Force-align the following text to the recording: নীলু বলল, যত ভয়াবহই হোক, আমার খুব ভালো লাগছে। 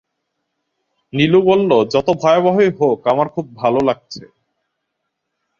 নীলু 1.13 1.39
বলল, 1.41 1.71
যত 1.85 2.07
ভয়াবহই 2.21 2.69
হোক, 2.79 2.99
আমার 3.07 3.27
খুব 3.29 3.45
ভালো 3.55 3.79
লাগছে। 3.79 4.23